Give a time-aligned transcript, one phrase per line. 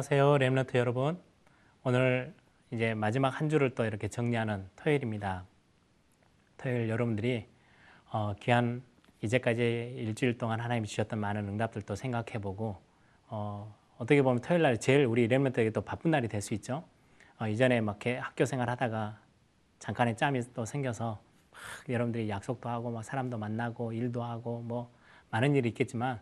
[0.00, 0.38] 안녕하세요.
[0.38, 1.20] 렘너트 여러분.
[1.82, 2.32] 오늘
[2.70, 5.44] 이제 마지막 한 주를 또 이렇게 정리하는 토요일입니다.
[6.56, 7.46] 토요일 여러분들이
[8.10, 8.82] 어, 귀한
[9.20, 12.78] 이제까지 일주일 동안 하나님이 주셨던 많은 응답들도 생각해보고
[13.28, 16.82] 어, 어떻게 보면 토요일 날 제일 우리 렘너트에게 또 바쁜 날이 될 수 있죠.
[17.38, 19.20] 어, 이전에 막 학교 생활 하다가
[19.80, 24.90] 잠깐의 짬이 또 생겨서 막 여러분들이 약속도 하고 막 사람도 만나고 일도 하고 뭐
[25.28, 26.20] 많은 일이 있겠지만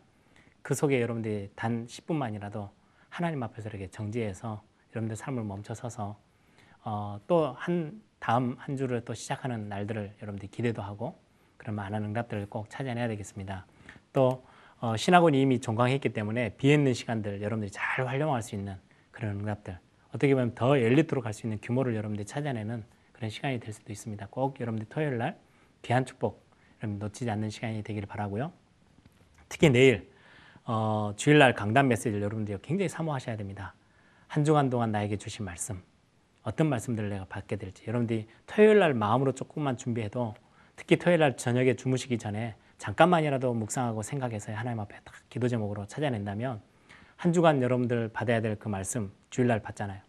[0.63, 2.77] 그 속에 여러분들이 단 10분만이라도
[3.09, 4.63] 하나님 앞에서 이렇게 정지해서
[4.93, 6.19] 여러분들 삶을 멈춰서서
[6.85, 11.19] 어, 또한 다음 한 주를 또 시작하는 날들을 여러분들이 기대도 하고
[11.57, 13.67] 그런 많은 응답들을 꼭 찾아내야 되겠습니다.
[14.13, 14.45] 또
[14.81, 18.77] 어, 신학원이 이미 종강했기 때문에 비있는 시간들 여러분들이 잘 활용할 수 있는
[19.11, 19.79] 그런 응답들
[20.11, 24.29] 어떻게 보면 더 열리도록 할 수 있는 규모를 여러분들이 찾아내는 그런 시간이 될 수도 있습니다.
[24.31, 25.39] 꼭 여러분들 토요일 날
[25.83, 26.47] 귀한 축복
[26.83, 28.53] 여러분 놓치지 않는 시간이 되기를 바라고요.
[29.49, 30.11] 특히 내일
[30.71, 33.75] 어, 주일날 강단 메시지를 여러분들이 굉장히 사모하셔야 됩니다.
[34.27, 35.83] 한 주간 동안 나에게 주신 말씀
[36.43, 40.35] 어떤 말씀들을 내가 받게 될지 여러분들이 토요일 날 마음으로 조금만 준비해도
[40.77, 46.61] 특히 토요일 날 저녁에 주무시기 전에 잠깐만이라도 묵상하고 생각해서 하나님 앞에 딱 기도 제목으로 찾아낸다면
[47.17, 50.03] 한 주간 여러분들 받아야 될 그 말씀 주일날 받잖아요.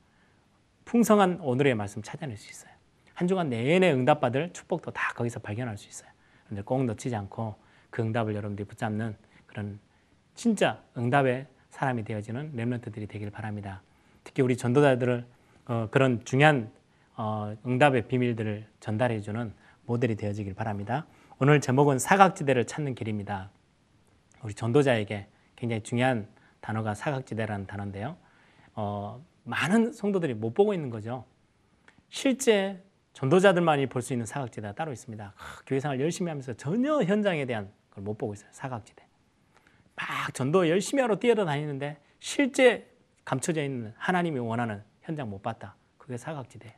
[0.84, 2.72] 풍성한 오늘의 말씀 찾아낼 수 있어요.
[3.14, 6.10] 한 주간 내내 응답받을 축복도 다 거기서 발견할 수 있어요.
[6.44, 7.56] 그런데 꼭 놓치지 않고
[7.90, 9.16] 그 응답을 여러분들이 붙잡는
[9.46, 9.80] 그런
[10.40, 13.82] 진짜 응답의 사람이 되어지는 렘런트들이 되길 바랍니다.
[14.24, 15.26] 특히 우리 전도자들을
[15.66, 16.72] 어, 그런 중요한
[17.18, 19.52] 어, 응답의 비밀들을 전달해주는
[19.86, 21.06] 모델이 되어지길 바랍니다.
[21.40, 23.50] 오늘 제목은 사각지대를 찾는 길입니다.
[24.42, 26.26] 우리 전도자에게 굉장히 중요한
[26.62, 28.16] 단어가 사각지대라는 단어인데요.
[28.76, 31.26] 어, 많은 성도들이 못 보고 있는 거죠.
[32.08, 32.82] 실제
[33.12, 35.34] 전도자들만이 볼 수 있는 사각지대가 따로 있습니다.
[35.36, 38.48] 하, 교회 생활 열심히 하면서 전혀 현장에 대한 걸 못 보고 있어요.
[38.54, 39.09] 사각지대.
[40.10, 42.90] 막 전도 열심히 하러 뛰어다니는데 실제
[43.24, 45.76] 감춰져 있는 하나님이 원하는 현장 못 봤다.
[45.98, 46.76] 그게 사각지대예요.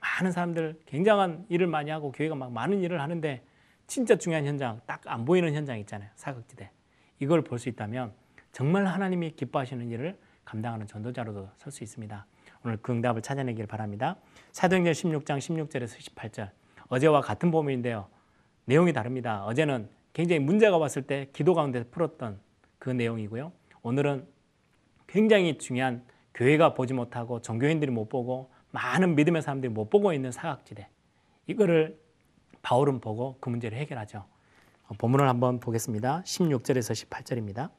[0.00, 3.42] 많은 사람들 굉장한 일을 많이 하고 교회가 막 많은 일을 하는데
[3.88, 6.08] 진짜 중요한 현장 딱 안 보이는 현장 있잖아요.
[6.14, 6.70] 사각지대.
[7.18, 8.12] 이걸 볼 수 있다면
[8.52, 12.26] 정말 하나님이 기뻐하시는 일을 감당하는 전도자로도 설 수 있습니다.
[12.64, 14.16] 오늘 그 응답을 찾아내길 바랍니다.
[14.52, 16.50] 사도행전 16장 16절에서 18절.
[16.88, 18.08] 어제와 같은 본문인데요.
[18.66, 19.44] 내용이 다릅니다.
[19.44, 22.38] 어제는 굉장히 문제가 왔을 때 기도 가운데 풀었던
[22.78, 23.52] 그 내용이고요.
[23.82, 24.26] 오늘은
[25.06, 30.88] 굉장히 중요한 교회가 보지 못하고 종교인들이 못 보고 많은 믿음의 사람들이 못 보고 있는 사각지대.
[31.46, 31.98] 이거를
[32.62, 34.24] 바울은 보고 그 문제를 해결하죠.
[34.88, 36.22] 어, 본문을 한번 보겠습니다.
[36.24, 37.70] 16절에서 18절입니다.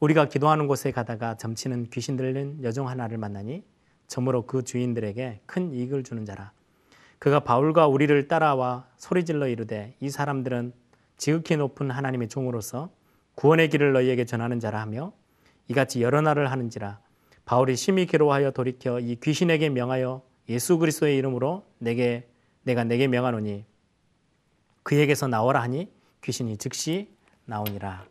[0.00, 3.62] 우리가 기도하는 곳에 가다가 점치는 귀신 들린 여종 하나를 만나니
[4.06, 6.52] 점으로 그 주인들에게 큰 이익을 주는 자라.
[7.18, 10.72] 그가 바울과 우리를 따라와 소리질러 이르되 이 사람들은
[11.16, 12.90] 지극히 높은 하나님의 종으로서
[13.34, 15.12] 구원의 길을 너희에게 전하는 자라 하며
[15.68, 17.00] 이같이 여러 날을 하는지라
[17.44, 22.28] 바울이 심히 괴로워하여 돌이켜 이 귀신에게 명하여 예수 그리스도의 이름으로 내게
[22.62, 23.64] 내가 내게 명하노니
[24.82, 25.90] 그에게서 나오라 하니
[26.22, 27.08] 귀신이 즉시
[27.46, 28.04] 나오니라.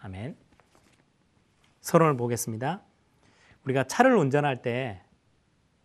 [0.00, 0.36] 아멘.
[1.80, 2.82] 서론을 보겠습니다.
[3.64, 5.02] 우리가 차를 운전할 때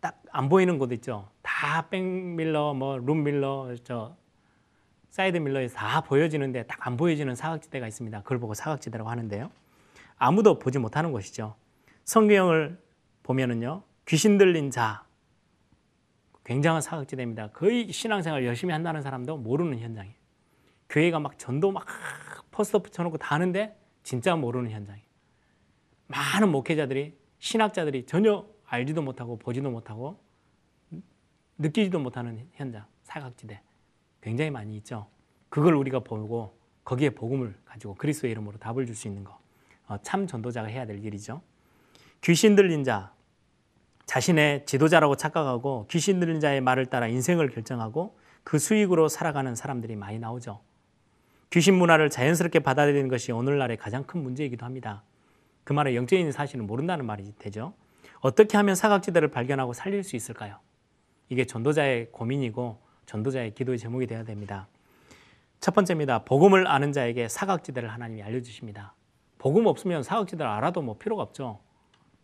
[0.00, 1.30] 딱 안 보이는 곳 있죠.
[1.42, 4.16] 다 백밀러, 뭐 룸밀러, 저
[5.10, 8.22] 사이드 밀러에서 다 보여지는데 딱 안 보여지는 사각지대가 있습니다.
[8.22, 9.50] 그걸 보고 사각지대라고 하는데요.
[10.18, 11.56] 아무도 보지 못하는 곳이죠.
[12.04, 12.80] 성경을
[13.22, 13.82] 보면은요.
[14.06, 15.04] 귀신 들린 자
[16.44, 17.48] 굉장한 사각지대입니다.
[17.48, 20.14] 거의 신앙생활 열심히 한다는 사람도 모르는 현장이에요.
[20.88, 21.86] 교회가 막 전도 막
[22.52, 25.06] 포스터 붙여놓고 다 하는데 진짜 모르는 현장이에요.
[26.06, 30.22] 많은 목회자들이 신학자들이 전혀 알지도 못하고 보지도 못하고
[31.58, 33.60] 느끼지도 못하는 현장 사각지대
[34.26, 35.06] 굉장히 많이 있죠.
[35.48, 39.38] 그걸 우리가 보고 거기에 복음을 가지고 그리스도의 이름으로 답을 줄 수 있는 거.
[39.86, 41.42] 어, 참 전도자가 해야 될 일이죠.
[42.22, 43.12] 귀신 들린 자,
[44.06, 50.18] 자신의 지도자라고 착각하고 귀신 들린 자의 말을 따라 인생을 결정하고 그 수익으로 살아가는 사람들이 많이
[50.18, 50.60] 나오죠.
[51.50, 55.04] 귀신 문화를 자연스럽게 받아들이는 것이 오늘날의 가장 큰 문제이기도 합니다.
[55.62, 57.74] 그 말은 영적인 사실은 모른다는 말이 되죠.
[58.18, 60.58] 어떻게 하면 사각지대를 발견하고 살릴 수 있을까요?
[61.28, 64.68] 이게 전도자의 고민이고 전도자의 기도의 제목이 되어야 됩니다.
[65.60, 66.24] 첫 번째입니다.
[66.24, 68.94] 복음을 아는 자에게 사각지대를 하나님이 알려주십니다.
[69.38, 71.60] 복음 없으면 사각지대를 알아도 뭐 필요가 없죠.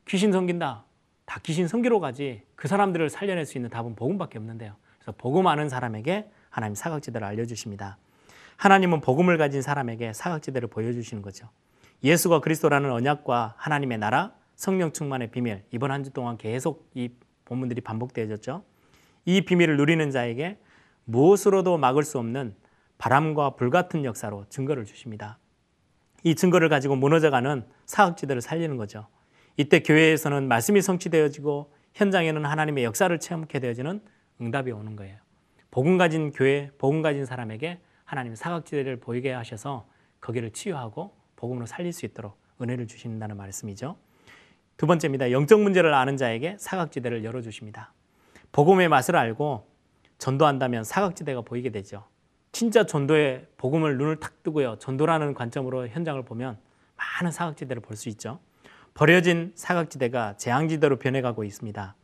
[0.07, 0.85] 귀신 섬긴다.
[1.25, 2.43] 다 귀신 섬기러 가지.
[2.57, 4.75] 그 사람들을 살려낼 수 있는 답은 복음밖에 없는데요.
[4.99, 7.97] 그래서 복음 아는 사람에게 하나님 사각지대를 알려주십니다.
[8.57, 11.49] 하나님은 복음을 가진 사람에게 사각지대를 보여주시는 거죠.
[12.05, 15.65] 예수가 그리스도라는 언약과 하나님의 나라, 성령 충만의 비밀.
[15.71, 17.11] 이번 한 주 동안 계속 이
[17.45, 18.65] 본문들이 반복되어졌죠.
[19.25, 20.59] 이 비밀을 누리는 자에게
[21.05, 22.55] 무엇으로도 막을 수 없는
[22.99, 25.39] 바람과 불 같은 역사로 증거를 주십니다.
[26.23, 29.07] 이 증거를 가지고 무너져가는 사각지대를 살리는 거죠.
[29.57, 34.01] 이때 교회에서는 말씀이 성취되어지고 현장에는 하나님의 역사를 체험하게 되어지는
[34.41, 35.19] 응답이 오는 거예요.
[35.71, 39.89] 복음 가진 교회, 복음 가진 사람에게 하나님 사각지대를 보이게 하셔서
[40.21, 43.97] 거기를 치유하고 복음으로 살릴 수 있도록 은혜를 주신다는 말씀이죠.
[44.77, 45.33] 두 번째입니다.
[45.33, 47.93] 영적 문제를 아는 자에게 사각지대를 열어주십니다.
[48.53, 49.67] 복음의 맛을 알고
[50.23, 52.05] 전도한다면 사각지대가 보이게 되죠.
[52.53, 54.77] 진짜 전도의 복음을 눈을 탁 뜨고요.
[54.79, 56.59] 전도라는 관점으로 현장을 보면
[56.97, 58.39] 많은 사각지대를 볼 수 있죠.
[58.95, 61.97] 버려진 사각지대가 재앙지대로 변해가고 있습니다.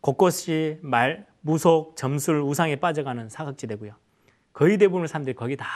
[0.00, 3.94] 곳곳이 말, 무속, 점술, 우상에 빠져가는 사각지대고요.
[4.52, 5.68] 거의 대부분의 사람들이 거기 다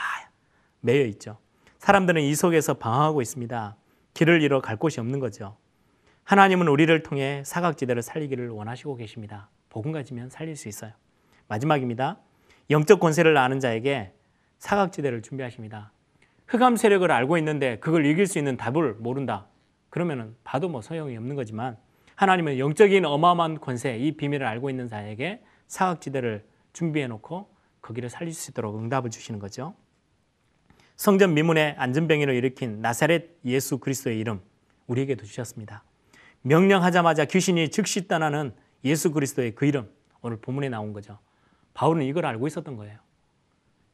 [0.81, 1.37] 매여 있죠.
[1.79, 3.77] 사람들은 이 속에서 방황하고 있습니다.
[4.13, 5.55] 길을 잃어 갈 곳이 없는 거죠.
[6.25, 9.49] 하나님은 우리를 통해 사각지대를 살리기를 원하시고 계십니다.
[9.69, 10.91] 복음 가지면 살릴 수 있어요.
[11.47, 12.17] 마지막입니다.
[12.69, 14.13] 영적 권세를 아는 자에게
[14.59, 15.91] 사각지대를 준비하십니다.
[16.47, 19.47] 흑암 세력을 알고 있는데 그걸 이길 수 있는 답을 모른다.
[19.89, 21.77] 그러면은 봐도 뭐 소용이 없는 거지만
[22.15, 27.49] 하나님은 영적인 어마어마한 권세, 이 비밀을 알고 있는 자에게 사각지대를 준비해 놓고
[27.81, 29.75] 거기를 살릴 수 있도록 응답을 주시는 거죠.
[30.95, 34.41] 성전 미문에 안전병이를 일으킨 나사렛 예수 그리스도의 이름
[34.87, 35.83] 우리에게도 주셨습니다.
[36.41, 38.53] 명령하자마자 귀신이 즉시 떠나는
[38.83, 39.89] 예수 그리스도의 그 이름
[40.21, 41.19] 오늘 본문에 나온 거죠.
[41.75, 42.97] 바울은 이걸 알고 있었던 거예요.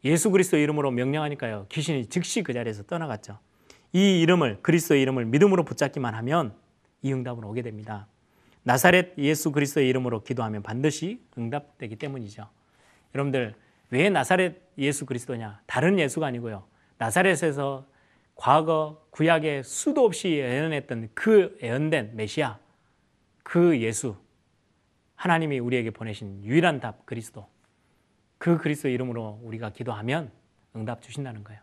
[0.05, 1.65] 예수 그리스도 이름으로 명령하니까요.
[1.69, 3.37] 귀신이 즉시 그 자리에서 떠나갔죠.
[3.91, 6.53] 이 이름을 그리스도의 이름을 믿음으로 붙잡기만 하면
[7.01, 8.07] 이 응답은 오게 됩니다.
[8.63, 12.47] 나사렛 예수 그리스도의 이름으로 기도하면 반드시 응답되기 때문이죠.
[13.13, 13.55] 여러분들
[13.89, 15.61] 왜 나사렛 예수 그리스도냐?
[15.65, 16.63] 다른 예수가 아니고요.
[16.97, 17.85] 나사렛에서
[18.35, 22.59] 과거 구약에 수도 없이 예언했던 그 예언된 메시아
[23.43, 24.15] 그 예수
[25.15, 27.47] 하나님이 우리에게 보내신 유일한 답 그리스도
[28.41, 30.31] 그 그리스도 이름으로 우리가 기도하면
[30.75, 31.61] 응답 주신다는 거예요.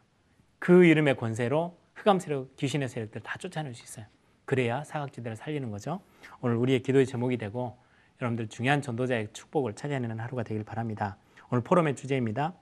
[0.61, 4.07] 그 이름의 권세로 흑암 세력, 귀신의 세력들 다 쫓아낼 수 있어요.
[4.45, 6.01] 그래야 사각지대를 살리는 거죠.
[6.41, 7.77] 오늘 우리의 기도의 제목이 되고
[8.23, 11.17] 여러분들 중요한 전도자의 축복을 찾아내는 하루가 되길 바랍니다.
[11.51, 12.55] 오늘 포럼의 주제입니다.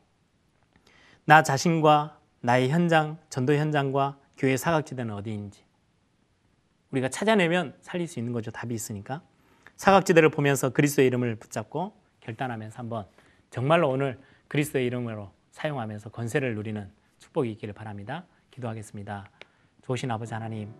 [1.26, 5.62] 나 자신과 나의 현장, 전도 현장과 교회 사각지대는 어디인지
[6.90, 8.50] 우리가 찾아내면 살릴 수 있는 거죠.
[8.50, 9.20] 답이 있으니까.
[9.76, 13.04] 사각지대를 보면서 그리스도의 이름을 붙잡고 결단하면서 한번
[13.50, 18.24] 정말로 오늘 그리스도의 이름으로 사용하면서 권세를 누리는 축복이 있기를 바랍니다.
[18.50, 19.26] 기도하겠습니다.
[19.82, 20.72] 좋으신 아버지 하나님,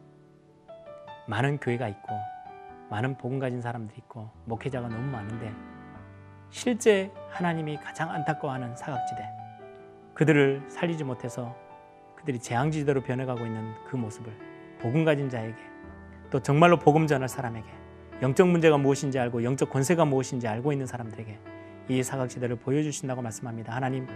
[1.26, 2.08] 많은 교회가 있고,
[2.90, 5.52] 많은 복음 가진 사람들이 있고, 목회자가 너무 많은데,
[6.50, 9.28] 실제 하나님이 가장 안타까워하는 사각지대,
[10.14, 11.56] 그들을 살리지 못해서
[12.16, 14.32] 그들이 재앙지대로 변해가고 있는 그 모습을
[14.80, 15.56] 복음 가진 자에게,
[16.30, 17.68] 또 정말로 복음 전할 사람에게,
[18.22, 21.38] 영적 문제가 무엇인지 알고 영적 권세가 무엇인지 알고 있는 사람들에게
[21.88, 23.74] 이 사각지대를 보여주신다고 말씀합니다.
[23.74, 24.06] 하나님,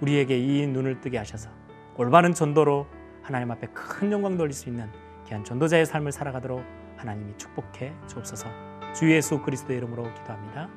[0.00, 1.50] 우리에게 이 눈을 뜨게 하셔서
[1.96, 2.86] 올바른 전도로
[3.22, 4.90] 하나님 앞에 큰 영광 돌릴 수 있는
[5.26, 6.64] 귀한 전도자의 삶을 살아가도록
[6.96, 8.48] 하나님이 축복해 주옵소서.
[8.94, 10.68] 주 예수 그리스도의 이름으로 기도합니다.